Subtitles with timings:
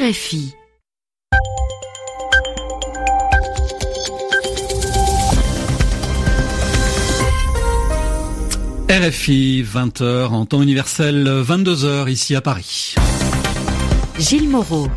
[0.00, 0.54] RFI.
[8.88, 12.94] RFI, 20h en temps universel, 22h ici à Paris.
[14.18, 14.88] Gilles Moreau.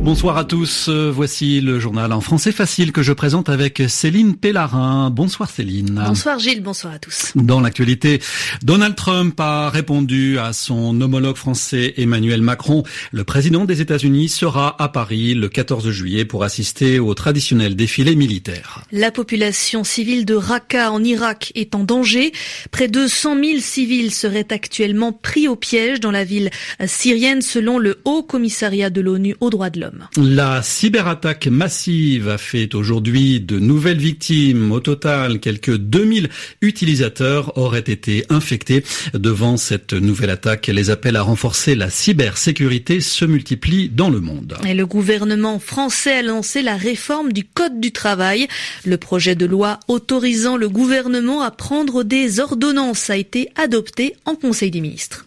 [0.00, 5.10] Bonsoir à tous, voici le journal en français facile que je présente avec Céline Pellarin.
[5.10, 6.02] Bonsoir Céline.
[6.06, 7.32] Bonsoir Gilles, bonsoir à tous.
[7.34, 8.20] Dans l'actualité,
[8.62, 12.84] Donald Trump a répondu à son homologue français Emmanuel Macron.
[13.12, 18.16] Le président des États-Unis sera à Paris le 14 juillet pour assister au traditionnel défilé
[18.16, 18.84] militaire.
[18.92, 22.32] La population civile de Raqqa en Irak est en danger.
[22.70, 26.50] Près de 100 000 civils seraient actuellement pris au piège dans la ville
[26.86, 29.97] syrienne selon le Haut Commissariat de l'ONU aux droits de l'homme.
[30.16, 34.72] La cyberattaque massive a fait aujourd'hui de nouvelles victimes.
[34.72, 36.28] Au total, quelques 2000
[36.60, 38.84] utilisateurs auraient été infectés.
[39.14, 44.56] Devant cette nouvelle attaque, les appels à renforcer la cybersécurité se multiplient dans le monde.
[44.66, 48.48] Et le gouvernement français a lancé la réforme du Code du travail.
[48.84, 54.34] Le projet de loi autorisant le gouvernement à prendre des ordonnances a été adopté en
[54.34, 55.26] Conseil des ministres.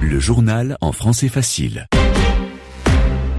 [0.00, 1.86] Le journal en français facile.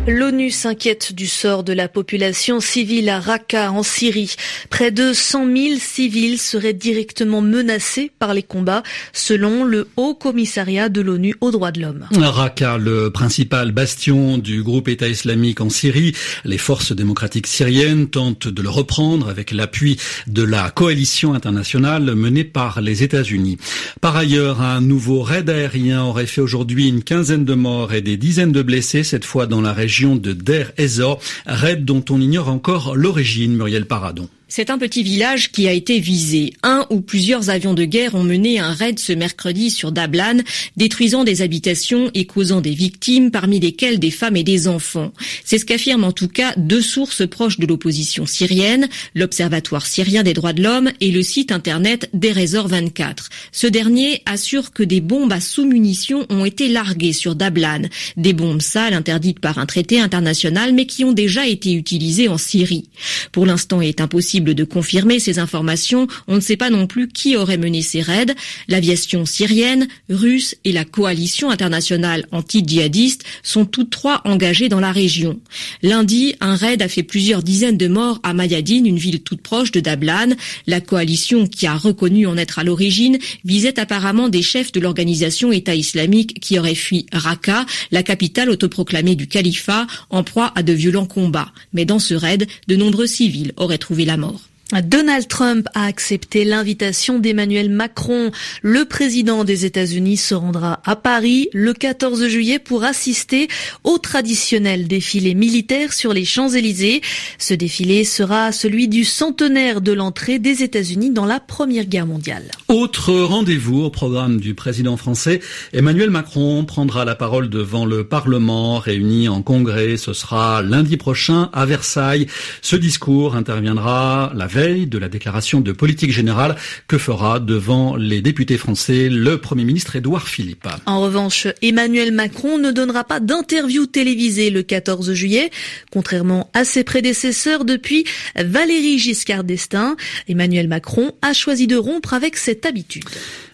[0.08, 4.36] L'ONU s'inquiète du sort de la population civile à Raqqa en Syrie.
[4.70, 8.82] Près de 100 000 civils seraient directement menacés par les combats,
[9.14, 12.06] selon le Haut Commissariat de l'ONU aux droits de l'homme.
[12.18, 18.48] Raqqa, le principal bastion du groupe État islamique en Syrie, les forces démocratiques syriennes tentent
[18.48, 23.58] de le reprendre avec l'appui de la coalition internationale menée par les États-Unis.
[24.02, 28.18] Par ailleurs, un nouveau raid aérien aurait fait aujourd'hui une quinzaine de morts et des
[28.18, 32.50] dizaines de blessés, cette fois dans la région de Der Ezor, raid dont on ignore
[32.50, 34.30] encore l'origine, Muriel Paradon.
[34.52, 36.54] C'est un petit village qui a été visé.
[36.64, 40.40] Un ou plusieurs avions de guerre ont mené un raid ce mercredi sur Dablan,
[40.76, 45.14] détruisant des habitations et causant des victimes, parmi lesquelles des femmes et des enfants.
[45.46, 50.34] C'est ce qu'affirment en tout cas deux sources proches de l'opposition syrienne, l'Observatoire syrien des
[50.34, 53.30] droits de l'homme et le site internet Deresor 24.
[53.52, 57.84] Ce dernier assure que des bombes à sous-munitions ont été larguées sur Dablan,
[58.18, 62.40] des bombes sales interdites par un traité international mais qui ont déjà été utilisées en
[62.40, 62.90] Syrie.
[63.32, 66.08] Pour l'instant, il est impossible de confirmer ces informations.
[66.28, 68.34] On ne sait pas non plus qui aurait mené ces raids.
[68.68, 75.40] L'aviation syrienne, russe et la coalition internationale anti-djihadiste sont toutes trois engagées dans la région.
[75.84, 79.72] Lundi, un raid a fait plusieurs dizaines de morts à Mayadine, une ville toute proche
[79.72, 80.36] de Dablan.
[80.68, 85.52] La coalition qui a reconnu en être à l'origine visait apparemment des chefs de l'organisation
[85.52, 90.74] État islamique qui auraient fui Raqqa, la capitale autoproclamée du califat, en proie à de
[90.74, 91.52] violents combats.
[91.74, 94.29] Mais dans ce raid, de nombreux civils auraient trouvé la mort.
[94.72, 98.30] Donald Trump a accepté l'invitation d'Emmanuel Macron.
[98.62, 103.48] Le président des États-Unis se rendra à Paris le 14 juillet pour assister
[103.84, 107.02] au traditionnel défilé militaire sur les Champs-Élysées.
[107.40, 112.52] Ce défilé sera celui du centenaire de l'entrée des États-Unis dans la Première Guerre mondiale.
[112.68, 115.40] Autre rendez-vous au programme du président français,
[115.74, 119.98] Emmanuel Macron prendra la parole devant le Parlement réuni en congrès.
[119.98, 122.28] Ce sera lundi prochain à Versailles.
[122.62, 128.58] Ce discours interviendra la de la déclaration de politique générale que fera devant les députés
[128.58, 130.68] français le Premier ministre Édouard Philippe.
[130.86, 135.50] En revanche, Emmanuel Macron ne donnera pas d'interview télévisée le 14 juillet,
[135.92, 138.04] contrairement à ses prédécesseurs depuis
[138.36, 139.96] Valérie Giscard d'Estaing.
[140.28, 143.06] Emmanuel Macron a choisi de rompre avec cette habitude.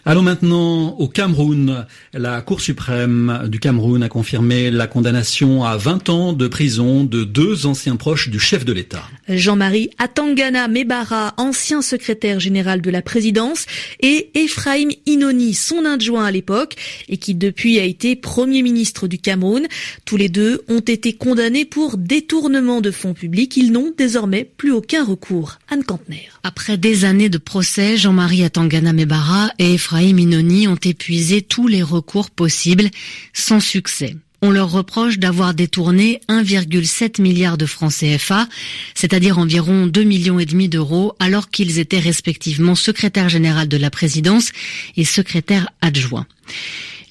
[0.08, 1.84] Allons maintenant au Cameroun.
[2.12, 7.24] La Cour suprême du Cameroun a confirmé la condamnation à 20 ans de prison de
[7.24, 9.02] deux anciens proches du chef de l'État.
[9.28, 13.66] Jean-Marie Atangana Mebara, ancien secrétaire général de la présidence,
[13.98, 16.76] et Ephraim Inoni, son adjoint à l'époque,
[17.08, 19.66] et qui depuis a été Premier ministre du Cameroun.
[20.04, 23.56] Tous les deux ont été condamnés pour détournement de fonds publics.
[23.56, 25.58] Ils n'ont désormais plus aucun recours.
[25.68, 26.28] Anne Kantner.
[26.44, 31.68] Après des années de procès, Jean-Marie Atangana Mebara et Ephraim Ibrahim Inoni ont épuisé tous
[31.68, 32.90] les recours possibles
[33.32, 34.14] sans succès.
[34.42, 38.46] On leur reproche d'avoir détourné 1,7 milliard de francs CFA,
[38.94, 43.88] c'est-à-dire environ 2 millions et demi d'euros, alors qu'ils étaient respectivement secrétaire général de la
[43.88, 44.50] présidence
[44.98, 46.26] et secrétaire adjoint.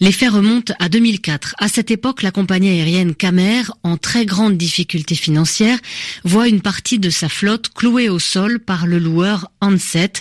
[0.01, 1.55] Les faits remontent à 2004.
[1.57, 5.79] À cette époque, la compagnie aérienne Camer, en très grande difficulté financière,
[6.25, 10.11] voit une partie de sa flotte clouée au sol par le loueur Anset.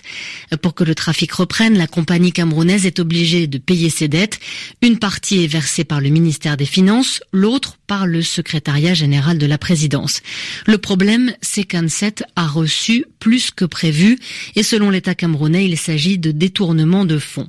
[0.62, 4.38] Pour que le trafic reprenne, la compagnie camerounaise est obligée de payer ses dettes.
[4.81, 9.46] Une partie est versée par le ministère des Finances, l'autre par le secrétariat général de
[9.46, 10.20] la présidence.
[10.66, 14.19] Le problème, c'est qu'Anset a reçu plus que prévu
[14.56, 17.48] et selon l'État camerounais, il s'agit de détournement de fonds.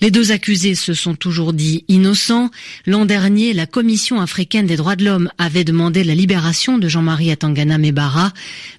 [0.00, 2.50] Les deux accusés se sont toujours dit innocents.
[2.86, 7.30] L'an dernier, la Commission africaine des droits de l'homme avait demandé la libération de Jean-Marie
[7.30, 8.32] Atangana Mebara,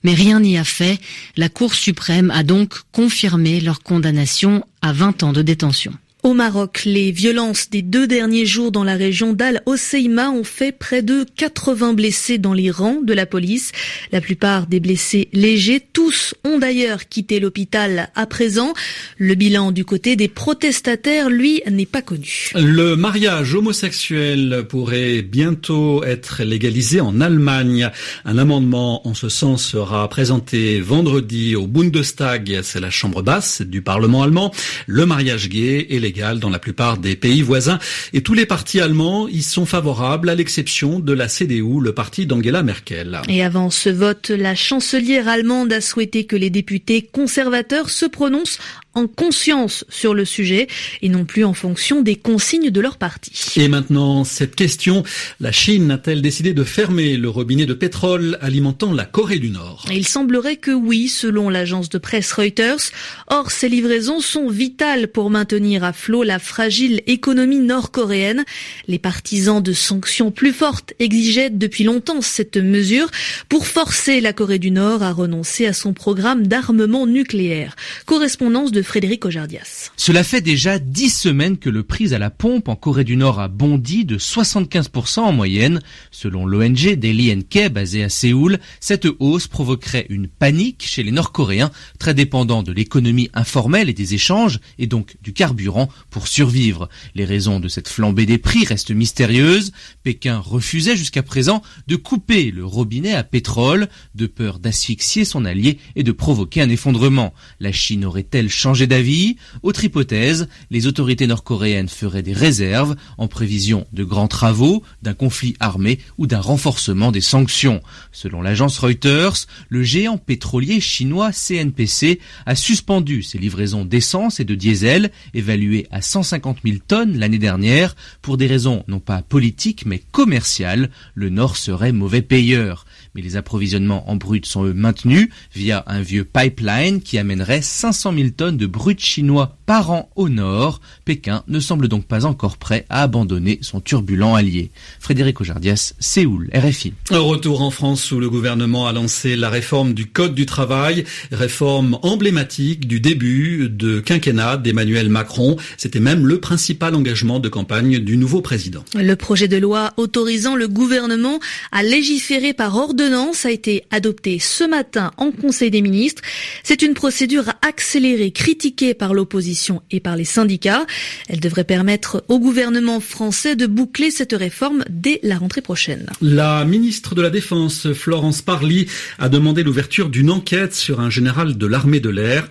[0.03, 0.99] mais rien n'y a fait.
[1.37, 5.93] La Cour suprême a donc confirmé leur condamnation à 20 ans de détention.
[6.23, 11.01] Au Maroc, les violences des deux derniers jours dans la région d'Al-Hoceima ont fait près
[11.01, 13.71] de 80 blessés dans les rangs de la police.
[14.11, 18.75] La plupart des blessés légers, tous ont d'ailleurs quitté l'hôpital à présent.
[19.17, 22.51] Le bilan du côté des protestataires, lui, n'est pas connu.
[22.53, 27.89] Le mariage homosexuel pourrait bientôt être légalisé en Allemagne.
[28.25, 33.81] Un amendement en ce sens sera présenté vendredi au Bundestag, c'est la chambre basse du
[33.81, 34.51] Parlement allemand.
[34.85, 37.79] Le mariage gay est dans la plupart des pays voisins
[38.13, 42.25] et tous les partis allemands y sont favorables à l'exception de la CDU, le parti
[42.25, 43.21] d'Angela Merkel.
[43.27, 48.59] Et avant ce vote, la chancelière allemande a souhaité que les députés conservateurs se prononcent
[48.93, 50.67] en conscience sur le sujet
[51.01, 53.59] et non plus en fonction des consignes de leur parti.
[53.59, 55.03] Et maintenant, cette question,
[55.39, 59.85] la Chine a-t-elle décidé de fermer le robinet de pétrole alimentant la Corée du Nord?
[59.91, 62.91] Il semblerait que oui, selon l'agence de presse Reuters.
[63.27, 68.43] Or, ces livraisons sont vitales pour maintenir à flot la fragile économie nord-coréenne.
[68.87, 73.09] Les partisans de sanctions plus fortes exigeaient depuis longtemps cette mesure
[73.47, 77.75] pour forcer la Corée du Nord à renoncer à son programme d'armement nucléaire.
[78.05, 79.91] Correspondance de Frédéric Ojardias.
[79.97, 83.39] Cela fait déjà dix semaines que le prix à la pompe en Corée du Nord
[83.39, 85.81] a bondi de 75% en moyenne.
[86.11, 91.71] Selon l'ONG Daily NK basée à Séoul, cette hausse provoquerait une panique chez les Nord-Coréens,
[91.99, 96.89] très dépendants de l'économie informelle et des échanges, et donc du carburant pour survivre.
[97.15, 99.71] Les raisons de cette flambée des prix restent mystérieuses.
[100.03, 105.77] Pékin refusait jusqu'à présent de couper le robinet à pétrole, de peur d'asphyxier son allié
[105.95, 107.33] et de provoquer un effondrement.
[107.59, 109.35] La Chine aurait-elle changé changer d'avis.
[109.63, 115.57] Autre hypothèse, les autorités nord-coréennes feraient des réserves en prévision de grands travaux, d'un conflit
[115.59, 117.81] armé ou d'un renforcement des sanctions.
[118.13, 124.55] Selon l'agence Reuters, le géant pétrolier chinois CNPC a suspendu ses livraisons d'essence et de
[124.55, 130.01] diesel, évaluées à 150 000 tonnes l'année dernière, pour des raisons non pas politiques mais
[130.13, 130.91] commerciales.
[131.13, 132.85] Le Nord serait mauvais payeur
[133.15, 138.13] mais les approvisionnements en brut sont eux maintenus via un vieux pipeline qui amènerait 500
[138.13, 140.81] 000 tonnes de brut chinois par an au nord.
[141.05, 144.69] Pékin ne semble donc pas encore prêt à abandonner son turbulent allié.
[144.99, 146.93] Frédéric Ojardias, Séoul, RFI.
[147.09, 151.05] Un retour en France où le gouvernement a lancé la réforme du Code du travail,
[151.31, 155.55] réforme emblématique du début de quinquennat d'Emmanuel Macron.
[155.77, 158.83] C'était même le principal engagement de campagne du nouveau président.
[158.93, 161.39] Le projet de loi autorisant le gouvernement
[161.71, 166.21] à légiférer par ordre l'ordonnance a été adoptée ce matin en Conseil des ministres.
[166.61, 169.60] C'est une procédure accélérée, critiquée par l'opposition
[169.91, 170.85] et par les syndicats.
[171.27, 176.07] Elle devrait permettre au gouvernement français de boucler cette réforme dès la rentrée prochaine.
[176.21, 178.87] La ministre de la Défense, Florence Parly,
[179.19, 182.49] a demandé l'ouverture d'une enquête sur un général de l'armée de l'air.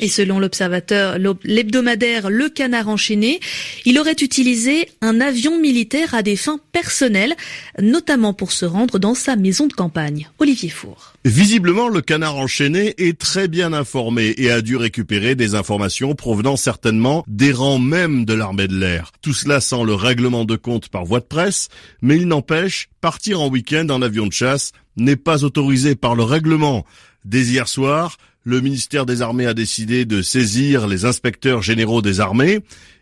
[0.00, 3.40] Et selon l'observateur, l'hebdomadaire Le Canard enchaîné,
[3.84, 7.34] il aurait utilisé un avion militaire à des fins personnelles,
[7.80, 10.28] notamment pour se rendre dans sa maison de campagne.
[10.38, 11.14] Olivier Four.
[11.24, 16.56] Visiblement, le Canard enchaîné est très bien informé et a dû récupérer des informations provenant
[16.56, 19.12] certainement des rangs même de l'armée de l'air.
[19.22, 21.68] Tout cela sans le règlement de compte par voie de presse,
[22.02, 26.22] mais il n'empêche, partir en week-end en avion de chasse n'est pas autorisé par le
[26.22, 26.84] règlement.
[27.24, 32.20] Dès hier soir, le ministère des Armées a décidé de saisir les inspecteurs généraux des
[32.20, 32.60] armées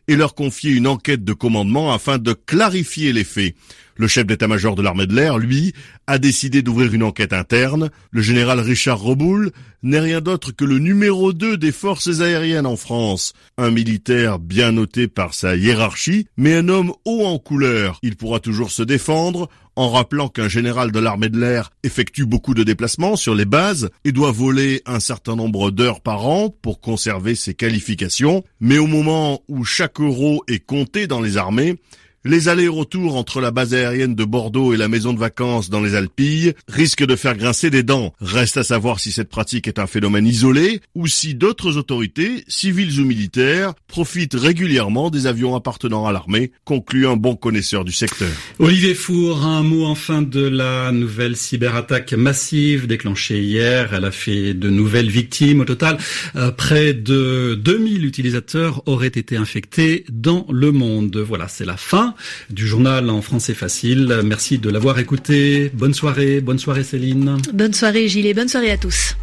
[0.08, 3.54] et leur confier une enquête de commandement afin de clarifier les faits.
[3.96, 5.74] Le chef d'état-major de l'armée de l'air, lui,
[6.06, 7.90] a décidé d'ouvrir une enquête interne.
[8.10, 12.76] Le général Richard Roboul n'est rien d'autre que le numéro 2 des forces aériennes en
[12.76, 13.32] France.
[13.58, 17.98] Un militaire bien noté par sa hiérarchie, mais un homme haut en couleur.
[18.02, 22.54] Il pourra toujours se défendre en rappelant qu'un général de l'armée de l'air effectue beaucoup
[22.54, 26.80] de déplacements sur les bases et doit voler un certain nombre d'heures par an pour
[26.80, 28.44] conserver ses qualifications.
[28.60, 31.78] Mais au moment où chaque euro est compté dans les armées,
[32.24, 35.94] les allers-retours entre la base aérienne de Bordeaux et la maison de vacances dans les
[35.94, 38.12] Alpilles risquent de faire grincer des dents.
[38.20, 43.00] Reste à savoir si cette pratique est un phénomène isolé ou si d'autres autorités, civiles
[43.00, 48.30] ou militaires, profitent régulièrement des avions appartenant à l'armée, conclut un bon connaisseur du secteur.
[48.58, 53.94] Olivier Four, un mot enfin de la nouvelle cyberattaque massive déclenchée hier.
[53.94, 55.60] Elle a fait de nouvelles victimes.
[55.60, 55.98] Au total,
[56.36, 61.16] euh, près de 2000 utilisateurs auraient été infectés dans le monde.
[61.16, 62.11] Voilà, c'est la fin
[62.50, 64.20] du journal en français facile.
[64.24, 65.70] Merci de l'avoir écouté.
[65.74, 67.38] Bonne soirée, bonne soirée Céline.
[67.52, 69.16] Bonne soirée Gilles bonne soirée à tous.